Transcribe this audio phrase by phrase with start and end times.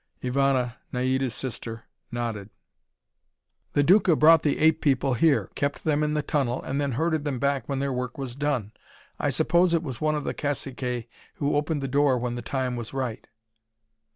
[0.23, 2.49] Ivana, Naida's sister, nodded.
[3.73, 7.23] "The Duca brought the ape people here, kept them in the tunnel, and then herded
[7.23, 8.71] them back when their work was done.
[9.19, 12.75] I suppose it was one of the caciques who opened the door when the time
[12.75, 13.27] was right."